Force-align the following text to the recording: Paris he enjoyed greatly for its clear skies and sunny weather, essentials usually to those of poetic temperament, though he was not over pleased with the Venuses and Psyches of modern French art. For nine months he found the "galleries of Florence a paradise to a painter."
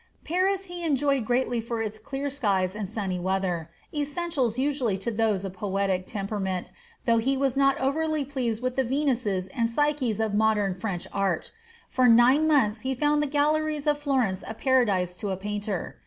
Paris 0.25 0.63
he 0.63 0.83
enjoyed 0.83 1.25
greatly 1.27 1.61
for 1.61 1.79
its 1.79 1.99
clear 1.99 2.27
skies 2.27 2.75
and 2.75 2.89
sunny 2.89 3.19
weather, 3.19 3.69
essentials 3.93 4.57
usually 4.57 4.97
to 4.97 5.11
those 5.11 5.45
of 5.45 5.53
poetic 5.53 6.07
temperament, 6.07 6.71
though 7.05 7.19
he 7.19 7.37
was 7.37 7.55
not 7.55 7.79
over 7.79 8.07
pleased 8.25 8.63
with 8.63 8.75
the 8.77 8.83
Venuses 8.83 9.47
and 9.49 9.69
Psyches 9.69 10.19
of 10.19 10.33
modern 10.33 10.73
French 10.73 11.05
art. 11.13 11.51
For 11.87 12.07
nine 12.07 12.47
months 12.47 12.79
he 12.79 12.95
found 12.95 13.21
the 13.21 13.27
"galleries 13.27 13.85
of 13.85 13.99
Florence 13.99 14.43
a 14.47 14.55
paradise 14.55 15.15
to 15.17 15.29
a 15.29 15.37
painter." 15.37 15.99